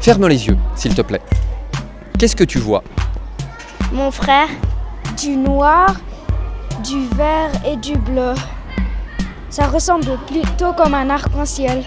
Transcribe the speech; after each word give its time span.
Ferme 0.00 0.26
les 0.26 0.46
yeux, 0.48 0.56
s'il 0.74 0.94
te 0.94 1.02
plaît. 1.02 1.20
Qu'est-ce 2.18 2.34
que 2.34 2.44
tu 2.44 2.58
vois? 2.58 2.82
Mon 3.92 4.10
frère, 4.10 4.48
du 5.16 5.36
noir, 5.36 5.94
du 6.82 7.06
vert 7.14 7.52
et 7.64 7.76
du 7.76 7.96
bleu. 7.96 8.34
Ça 9.48 9.66
ressemble 9.68 10.18
plutôt 10.26 10.72
comme 10.72 10.94
un 10.94 11.10
arc-en-ciel. 11.10 11.84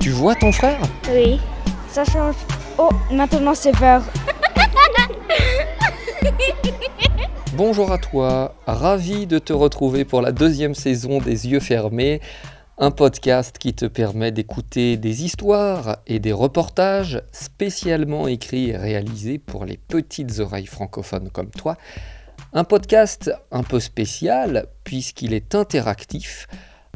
Tu 0.00 0.10
vois 0.10 0.34
ton 0.34 0.50
frère? 0.52 0.80
Oui, 1.10 1.40
ça 1.90 2.04
change. 2.04 2.36
Oh, 2.78 2.90
maintenant 3.10 3.54
c'est 3.54 3.76
vert. 3.76 4.02
Bonjour 7.58 7.90
à 7.90 7.98
toi, 7.98 8.54
ravi 8.68 9.26
de 9.26 9.40
te 9.40 9.52
retrouver 9.52 10.04
pour 10.04 10.22
la 10.22 10.30
deuxième 10.30 10.76
saison 10.76 11.18
des 11.18 11.48
Yeux 11.48 11.58
fermés, 11.58 12.20
un 12.78 12.92
podcast 12.92 13.58
qui 13.58 13.74
te 13.74 13.84
permet 13.84 14.30
d'écouter 14.30 14.96
des 14.96 15.24
histoires 15.24 15.96
et 16.06 16.20
des 16.20 16.30
reportages 16.30 17.20
spécialement 17.32 18.28
écrits 18.28 18.70
et 18.70 18.76
réalisés 18.76 19.40
pour 19.40 19.64
les 19.64 19.76
petites 19.76 20.38
oreilles 20.38 20.66
francophones 20.66 21.30
comme 21.30 21.50
toi. 21.50 21.76
Un 22.52 22.62
podcast 22.62 23.32
un 23.50 23.64
peu 23.64 23.80
spécial 23.80 24.66
puisqu'il 24.84 25.34
est 25.34 25.56
interactif. 25.56 26.46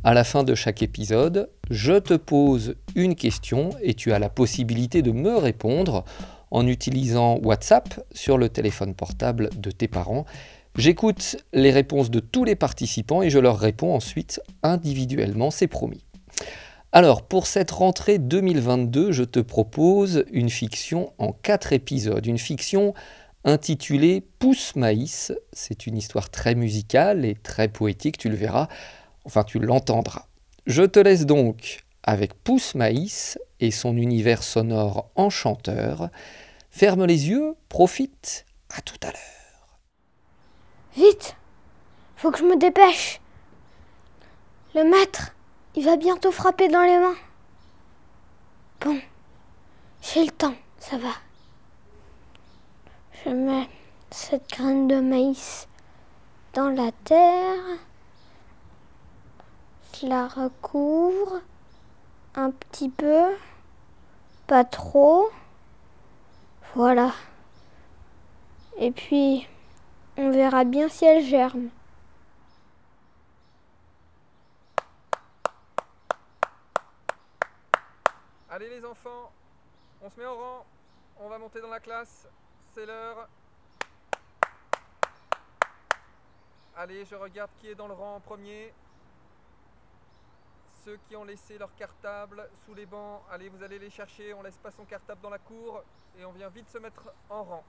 À 0.05 0.15
la 0.15 0.23
fin 0.23 0.45
de 0.45 0.55
chaque 0.55 0.81
épisode, 0.81 1.51
je 1.71 1.95
te 1.95 2.15
pose 2.15 2.77
une 2.95 3.17
question 3.17 3.71
et 3.83 3.95
tu 3.95 4.13
as 4.13 4.21
la 4.21 4.29
possibilité 4.29 5.03
de 5.03 5.11
me 5.11 5.37
répondre 5.37 6.05
en 6.53 6.67
utilisant 6.67 7.39
WhatsApp 7.43 8.05
sur 8.13 8.39
le 8.39 8.49
téléphone 8.49 8.95
portable 8.95 9.51
de 9.57 9.71
tes 9.71 9.89
parents. 9.89 10.27
J'écoute 10.77 11.37
les 11.53 11.71
réponses 11.71 12.11
de 12.11 12.21
tous 12.21 12.45
les 12.45 12.57
participants 12.57 13.23
et 13.23 13.31
je 13.31 13.39
leur 13.39 13.59
réponds 13.59 13.95
ensuite 13.95 14.41
individuellement, 14.63 15.51
c'est 15.51 15.67
promis. 15.67 16.05
Alors, 16.93 17.23
pour 17.23 17.47
cette 17.47 17.71
rentrée 17.71 18.19
2022, 18.19 19.13
je 19.13 19.25
te 19.25 19.41
propose 19.41 20.25
une 20.31 20.51
fiction 20.51 21.15
en 21.17 21.33
quatre 21.33 21.73
épisodes, 21.73 22.25
une 22.27 22.39
fiction 22.39 22.93
intitulée 23.45 24.23
Pousse 24.39 24.77
Maïs. 24.77 25.33
C'est 25.55 25.87
une 25.87 25.97
histoire 25.97 26.29
très 26.29 26.55
musicale 26.55 27.25
et 27.25 27.35
très 27.35 27.69
poétique, 27.69 28.19
tu 28.19 28.29
le 28.29 28.37
verras, 28.37 28.69
enfin 29.25 29.43
tu 29.43 29.59
l'entendras. 29.59 30.27
Je 30.67 30.83
te 30.83 31.01
laisse 31.01 31.25
donc 31.25 31.85
avec 32.03 32.35
Pousse 32.35 32.75
Maïs 32.75 33.39
et 33.61 33.71
son 33.71 33.97
univers 33.97 34.43
sonore 34.43 35.11
enchanteur. 35.15 36.11
Ferme 36.73 37.05
les 37.05 37.29
yeux, 37.29 37.55
profite, 37.69 38.47
à 38.71 38.81
tout 38.81 38.97
à 39.03 39.09
l'heure. 39.09 39.79
Vite 40.97 41.37
Faut 42.17 42.31
que 42.31 42.39
je 42.39 42.45
me 42.45 42.57
dépêche. 42.57 43.21
Le 44.75 44.83
maître, 44.83 45.33
il 45.75 45.85
va 45.85 45.97
bientôt 45.97 46.33
frapper 46.33 46.69
dans 46.69 46.81
les 46.81 46.99
mains. 46.99 47.15
Bon, 48.81 48.99
j'ai 50.01 50.25
le 50.25 50.31
temps, 50.31 50.55
ça 50.79 50.97
va. 50.97 51.13
Je 53.23 53.31
mets 53.31 53.69
cette 54.11 54.49
graine 54.49 54.89
de 54.89 54.99
maïs 54.99 55.69
dans 56.55 56.71
la 56.71 56.91
terre. 57.05 57.79
Je 60.01 60.07
la 60.07 60.27
recouvre 60.27 61.43
un 62.35 62.51
petit 62.51 62.89
peu, 62.89 63.27
pas 64.47 64.65
trop. 64.65 65.31
Voilà. 66.75 67.13
Et 68.79 68.91
puis, 68.91 69.47
on 70.17 70.31
verra 70.31 70.65
bien 70.65 70.89
si 70.89 71.05
elle 71.05 71.23
germe. 71.23 71.69
Allez 78.49 78.69
les 78.69 78.85
enfants, 78.85 79.31
on 80.03 80.11
se 80.11 80.21
met 80.21 80.27
en 80.27 80.35
rang, 80.35 80.67
on 81.21 81.29
va 81.29 81.39
monter 81.39 81.61
dans 81.61 81.71
la 81.71 81.81
classe, 81.81 82.29
c'est 82.75 82.87
l'heure. 82.87 83.29
Allez, 86.77 87.05
je 87.05 87.15
regarde 87.15 87.51
qui 87.61 87.69
est 87.69 87.75
dans 87.75 87.89
le 87.89 87.95
rang 87.95 88.17
en 88.17 88.21
premier. 88.21 88.73
Ceux 90.85 90.99
qui 91.09 91.15
ont 91.15 91.23
laissé 91.23 91.59
leur 91.59 91.73
cartable 91.77 92.49
sous 92.67 92.75
les 92.75 92.87
bancs, 92.87 93.23
allez, 93.31 93.49
vous 93.49 93.63
allez 93.63 93.79
les 93.79 93.89
chercher, 93.89 94.35
on 94.35 94.43
laisse 94.43 94.59
pas 94.59 94.73
son 94.73 94.85
cartable 94.85 95.21
dans 95.21 95.31
la 95.31 95.39
cour 95.39 95.85
et 96.19 96.25
on 96.25 96.33
vient 96.33 96.49
vite 96.49 96.69
se 96.69 96.79
mettre 96.79 97.13
en 97.31 97.45
rang. 97.45 97.65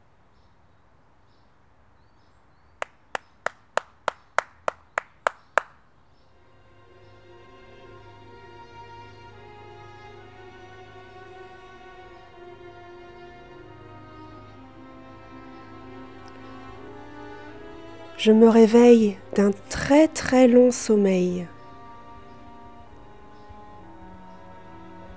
Je 18.17 18.31
me 18.31 18.49
réveille 18.49 19.19
d'un 19.35 19.51
très 19.69 20.07
très 20.07 20.47
long 20.47 20.71
sommeil. 20.71 21.45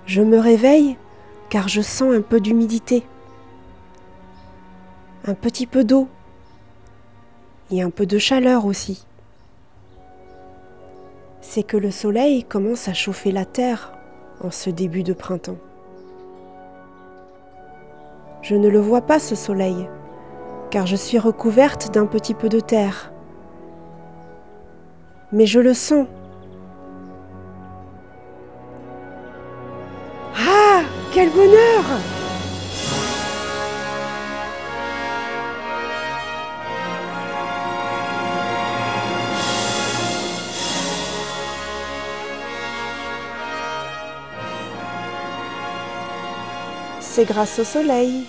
Je 0.06 0.22
me 0.22 0.38
réveille 0.38 0.96
car 1.50 1.66
je 1.68 1.80
sens 1.80 2.14
un 2.14 2.22
peu 2.22 2.40
d'humidité, 2.40 3.04
un 5.26 5.34
petit 5.34 5.66
peu 5.66 5.82
d'eau 5.82 6.08
et 7.72 7.82
un 7.82 7.90
peu 7.90 8.06
de 8.06 8.18
chaleur 8.18 8.66
aussi. 8.66 9.04
C'est 11.40 11.64
que 11.64 11.76
le 11.76 11.90
soleil 11.90 12.44
commence 12.44 12.88
à 12.88 12.94
chauffer 12.94 13.32
la 13.32 13.44
terre 13.44 13.92
en 14.42 14.50
ce 14.50 14.70
début 14.70 15.02
de 15.02 15.12
printemps. 15.12 15.58
Je 18.42 18.54
ne 18.54 18.68
le 18.68 18.78
vois 18.78 19.02
pas 19.02 19.18
ce 19.18 19.34
soleil, 19.34 19.88
car 20.70 20.86
je 20.86 20.94
suis 20.94 21.18
recouverte 21.18 21.92
d'un 21.92 22.06
petit 22.06 22.34
peu 22.34 22.48
de 22.48 22.60
terre. 22.60 23.12
Mais 25.32 25.46
je 25.46 25.58
le 25.58 25.74
sens. 25.74 26.06
C'est 47.16 47.24
grâce 47.24 47.58
au 47.58 47.64
soleil 47.64 48.26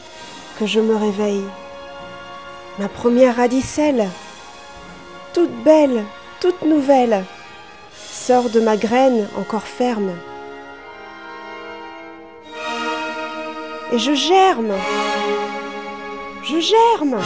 que 0.58 0.66
je 0.66 0.80
me 0.80 0.96
réveille 0.96 1.44
ma 2.80 2.88
première 2.88 3.36
radicelle, 3.36 4.08
toute 5.34 5.52
belle, 5.66 6.06
toute 6.40 6.62
nouvelle, 6.62 7.26
sort 7.94 8.50
de 8.50 8.62
ma 8.62 8.78
graine 8.78 9.28
encore 9.38 9.68
ferme. 9.68 10.14
Et 13.92 14.00
je 14.00 14.14
germe, 14.14 14.72
je 16.44 16.60
germe. 16.62 17.20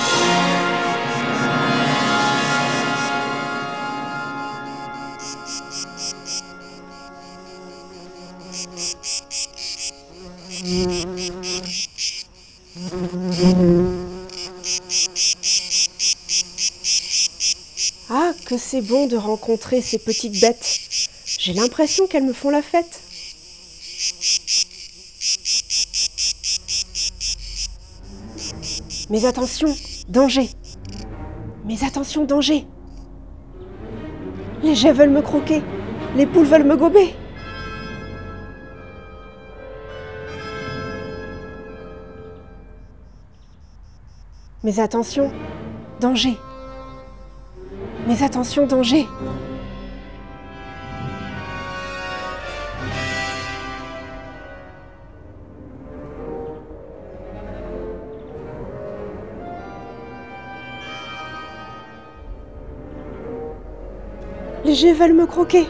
Ah, 18.10 18.34
que 18.46 18.58
c'est 18.58 18.82
bon 18.82 19.08
de 19.08 19.16
rencontrer 19.16 19.82
ces 19.82 19.98
petites 19.98 20.40
bêtes. 20.42 20.80
J'ai 21.40 21.54
l'impression 21.54 22.08
qu'elles 22.08 22.26
me 22.26 22.34
font 22.34 22.50
la 22.50 22.62
fête. 22.62 23.00
Mais 29.10 29.26
attention, 29.26 29.76
danger. 30.10 30.50
Mais 31.66 31.84
attention, 31.84 32.26
danger. 32.26 32.66
Les 34.62 34.76
jets 34.76 34.94
veulent 34.94 35.10
me 35.10 35.22
croquer. 35.22 35.62
Les 36.16 36.26
poules 36.26 36.46
veulent 36.46 36.66
me 36.66 36.76
gober. 36.76 37.16
Mais 44.64 44.80
attention, 44.80 45.32
danger. 46.00 46.38
Mais 48.08 48.22
attention, 48.22 48.68
danger. 48.68 49.08
Les 64.64 64.76
jets 64.76 64.94
veulent 64.94 65.14
me 65.14 65.26
croquer. 65.26 65.66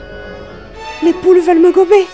Les 1.02 1.14
poules 1.14 1.40
veulent 1.40 1.62
me 1.62 1.72
gober. 1.72 2.06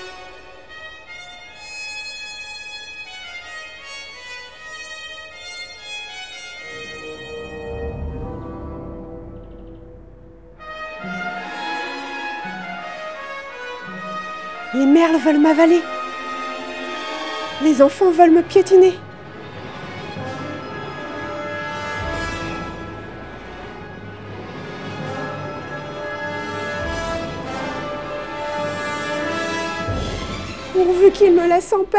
Les 14.77 14.85
merles 14.85 15.18
veulent 15.18 15.39
m'avaler. 15.39 15.81
Les 17.63 17.81
enfants 17.81 18.12
veulent 18.12 18.29
me 18.29 18.44
piétiner. 18.44 18.94
Pourvu 30.74 31.09
qu'ils 31.12 31.33
me 31.33 31.47
laissent 31.47 31.74
en 31.74 31.83
paix. 31.83 31.97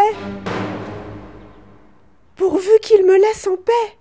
Pourvu 2.36 2.70
qu'ils 2.80 3.04
me 3.04 3.16
laissent 3.16 3.48
en 3.48 3.56
paix. 3.56 3.97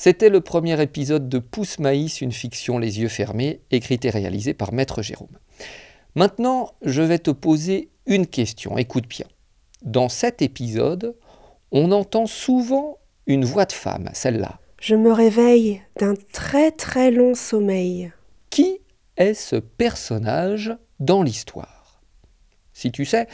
C'était 0.00 0.28
le 0.28 0.40
premier 0.40 0.80
épisode 0.80 1.28
de 1.28 1.40
Pousse 1.40 1.80
Maïs, 1.80 2.20
une 2.20 2.30
fiction 2.30 2.78
les 2.78 3.00
yeux 3.00 3.08
fermés, 3.08 3.62
écrite 3.72 4.04
et 4.04 4.10
réalisée 4.10 4.54
par 4.54 4.72
Maître 4.72 5.02
Jérôme. 5.02 5.36
Maintenant, 6.14 6.70
je 6.82 7.02
vais 7.02 7.18
te 7.18 7.32
poser 7.32 7.90
une 8.06 8.28
question. 8.28 8.78
Écoute 8.78 9.08
bien. 9.08 9.26
Dans 9.82 10.08
cet 10.08 10.40
épisode, 10.40 11.16
on 11.72 11.90
entend 11.90 12.26
souvent 12.26 12.98
une 13.26 13.44
voix 13.44 13.64
de 13.64 13.72
femme, 13.72 14.08
celle-là. 14.12 14.60
Je 14.80 14.94
me 14.94 15.10
réveille 15.10 15.82
d'un 15.98 16.14
très 16.32 16.70
très 16.70 17.10
long 17.10 17.34
sommeil. 17.34 18.12
Qui 18.50 18.78
est 19.16 19.34
ce 19.34 19.56
personnage 19.56 20.76
dans 21.00 21.24
l'histoire? 21.24 22.00
Si 22.72 22.92
tu 22.92 23.04
sais, 23.04 23.26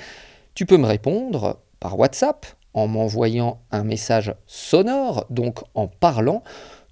tu 0.55 0.65
peux 0.65 0.79
me 0.79 0.87
répondre 0.87 1.61
par 1.79 1.99
WhatsApp 1.99 2.47
en 2.75 2.89
m'envoyant 2.89 3.63
un 3.71 3.85
message 3.85 4.35
sonore, 4.47 5.25
donc 5.31 5.61
en 5.75 5.89
parlant. 5.89 6.43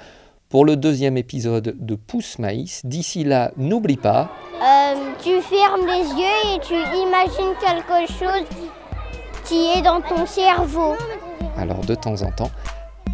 pour 0.54 0.66
le 0.66 0.76
deuxième 0.76 1.18
épisode 1.18 1.76
de 1.80 1.96
Pousse 1.96 2.38
Maïs. 2.38 2.86
D'ici 2.86 3.24
là, 3.24 3.52
n'oublie 3.58 3.98
pas. 3.98 4.30
Euh, 4.62 4.94
tu 5.24 5.42
fermes 5.42 5.88
les 5.88 6.08
yeux 6.08 6.54
et 6.54 6.60
tu 6.60 6.76
imagines 6.76 7.56
quelque 7.60 8.08
chose 8.14 8.46
qui 9.46 9.72
est 9.76 9.82
dans 9.82 10.00
ton 10.02 10.28
cerveau. 10.28 10.94
Alors 11.58 11.84
de 11.84 11.96
temps 11.96 12.22
en 12.22 12.30
temps, 12.30 12.52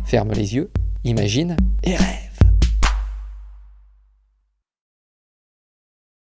ferme 0.04 0.34
les 0.34 0.54
yeux, 0.54 0.70
imagine 1.06 1.56
et 1.86 1.96
rêve. 1.96 2.29